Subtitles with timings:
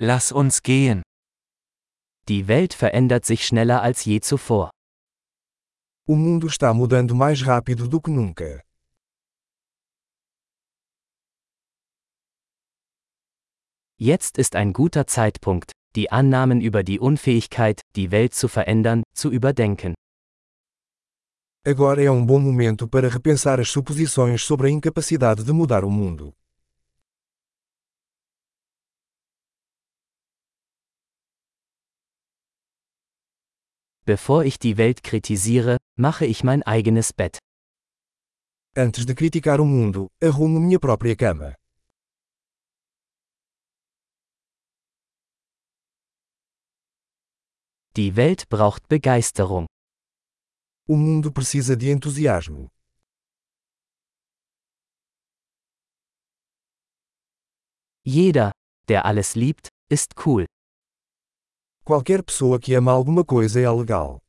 [0.00, 1.02] Lass uns gehen.
[2.28, 4.70] Die Welt verändert sich schneller als je zuvor.
[6.06, 8.62] O mundo está mudando mais rápido do que nunca.
[14.00, 19.32] Jetzt ist ein guter Zeitpunkt, die Annahmen über die Unfähigkeit, die Welt zu verändern, zu
[19.32, 19.94] überdenken.
[21.66, 25.90] Agora é um bom momento para repensar as suposições sobre a incapacidade de mudar o
[25.90, 26.32] mundo.
[34.08, 37.38] Bevor ich die Welt kritisiere, mache ich mein eigenes Bett.
[38.74, 41.54] Antes de criticar o mundo, arrumo minha própria cama.
[47.96, 49.66] Die Welt braucht Begeisterung.
[50.88, 52.70] O mundo precisa de entusiasmo.
[58.06, 58.52] Jeder,
[58.88, 60.46] der alles liebt, ist cool.
[61.88, 64.20] Qualquer pessoa que ama alguma coisa é legal.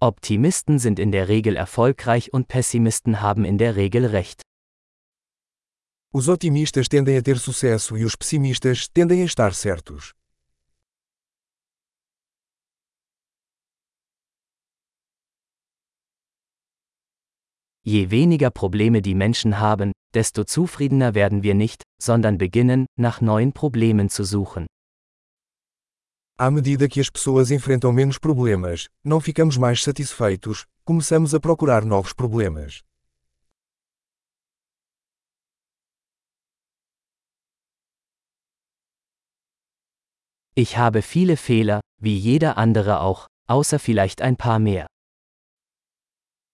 [0.00, 4.40] Optimisten sind in der Regel erfolgreich und Pessimisten haben in der Regel recht.
[6.10, 10.14] Os otimistas tendem a ter sucesso e os pessimistas tendem a estar certos.
[17.84, 23.52] Je weniger Probleme die Menschen haben, desto zufriedener werden wir nicht, sondern beginnen, nach neuen
[23.52, 24.66] Problemen zu suchen.
[26.38, 31.84] À medida que as pessoas enfrentam menos problemas, não ficamos mais satisfeitos, começamos a procurar
[31.84, 32.82] novos problemas.
[40.54, 44.86] Ich habe viele Fehler, wie jeder andere auch, außer vielleicht ein paar mehr.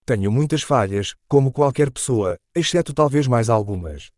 [0.09, 4.09] Tenho muitas falhas, como qualquer pessoa, exceto talvez mais algumas.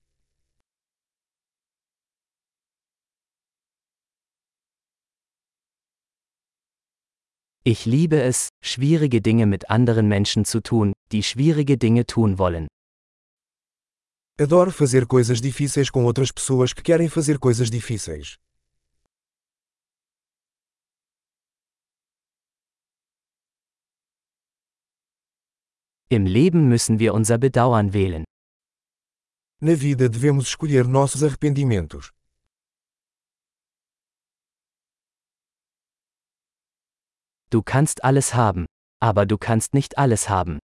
[7.64, 12.68] Ich liebe es, schwierige Dinge mit anderen Menschen zu tun, die schwierige Dinge tun wollen.
[14.38, 18.38] Adoro fazer coisas difíceis com outras pessoas que querem fazer coisas difíceis.
[26.12, 28.24] Im Leben müssen wir unser Bedauern wählen.
[29.60, 32.10] Na vida devemos escolher nossos arrependimentos.
[37.50, 38.66] Du kannst alles haben,
[39.00, 40.58] aber du kannst nicht alles haben.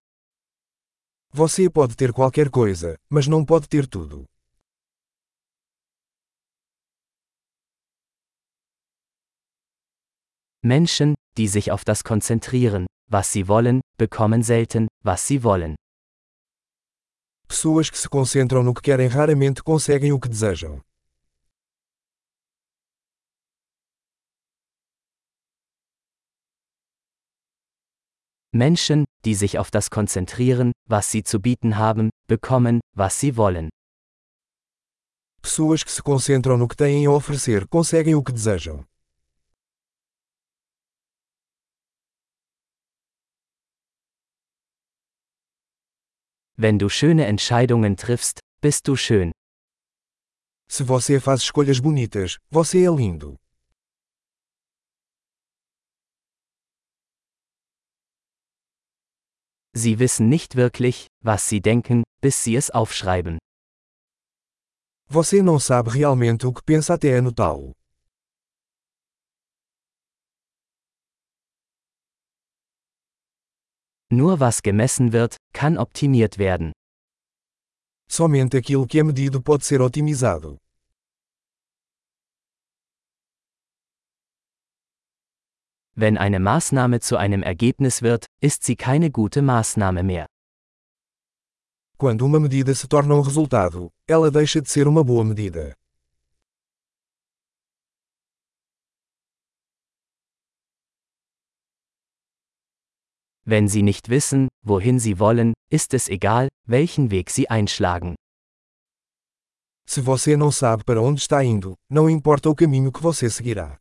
[1.33, 4.27] Você pode ter qualquer coisa, mas não pode ter tudo.
[10.62, 15.77] Menschen, die sich auf das konzentrieren, was sie wollen, bekommen selten, was sie wollen.
[17.49, 20.83] Pessoas que se concentram no que querem raramente conseguem o que desejam.
[28.53, 33.69] Menschen, die sich auf das konzentrieren, was sie zu bieten haben, bekommen, was sie wollen.
[35.43, 38.85] Pessoas que se concentram no que têm a oferecer conseguem o que desejam.
[46.59, 49.31] Wenn du schöne Entscheidungen triffst, bist du schön.
[50.71, 53.37] Se você faz escolhas bonitas, você é lindo.
[59.75, 63.37] Sie wissen nicht wirklich, was sie denken, bis sie es aufschreiben.
[65.09, 67.73] Você não sabe realmente o que pensa até anotá-lo.
[74.11, 76.72] Nur was gemessen wird, kann optimiert werden.
[78.09, 80.59] Somente aquilo que é medido pode ser otimizado.
[85.99, 90.27] Wenn eine Maßnahme zu einem Ergebnis wird, ist sie keine gute Maßnahme mehr.
[91.99, 95.75] Quando uma medida se torna um resultado, ela deixa de ser uma boa medida.
[103.48, 108.16] Wenn sie nicht wissen, wohin sie wollen, ist es egal, welchen Weg sie einschlagen.
[109.88, 113.78] Se você não sabe para onde está indo, não importa o caminho que você seguirá.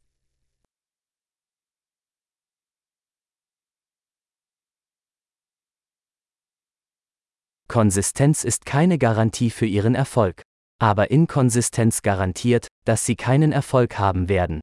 [7.68, 10.44] Konsistenz ist keine Garantie für ihren Erfolg.
[10.80, 14.60] Aber Inkonsistenz garantiert, dass sie keinen Erfolg haben werden.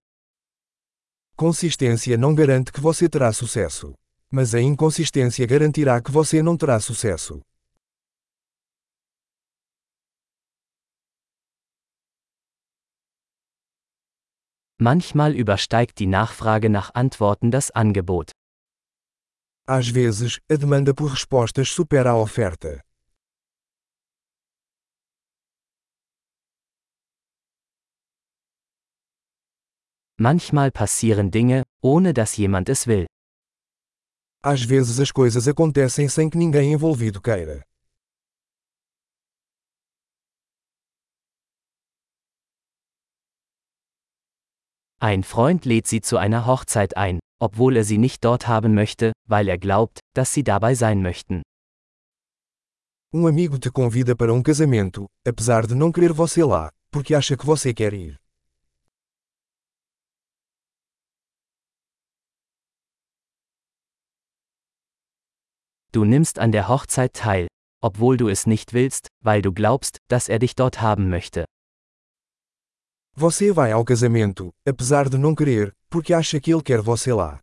[1.36, 3.94] Consistência não garante que você terá sucesso
[4.32, 7.42] mas a inconsistência garantirá que você não terá sucesso.
[14.80, 18.32] Manchmal übersteigt die Nachfrage nach Antworten das Angebot.
[19.68, 22.80] Às vezes, a demanda por respostas supera a oferta.
[30.18, 33.06] Manchmal passieren Dinge, ohne dass jemand es will.
[34.44, 37.62] Às vezes as coisas acontecem sem que ninguém envolvido queira.
[44.98, 49.12] Ein Freund lädt sie zu einer Hochzeit ein, obwohl er sie nicht dort haben möchte,
[49.28, 51.42] weil er glaubt, dass sie dabei sein möchten.
[53.14, 57.36] Um amigo te convida para um casamento, apesar de não querer você lá, porque acha
[57.36, 58.21] que você quer ir.
[65.94, 67.48] Du nimmst an der Hochzeit teil,
[67.82, 71.44] obwohl du es nicht willst, weil du glaubst, dass er dich dort haben möchte.
[73.14, 77.40] Você vai ao casamento, apesar de não querer, porque acha que ele quer você lá.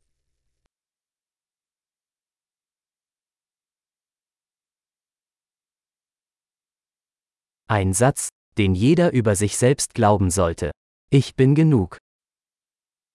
[7.68, 10.72] Ein Satz, den jeder über sich selbst glauben sollte.
[11.12, 11.98] Ich bin genug.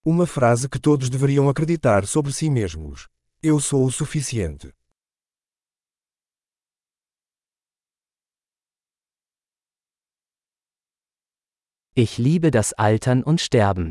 [0.04, 3.08] Uma frase que todos deveriam acreditar sobre si mesmos.
[3.42, 4.72] Eu sou o suficiente.
[11.96, 13.90] Ich liebe das Altern und Sterben.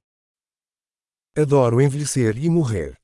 [1.37, 2.97] Adoro envelhecer e morrer.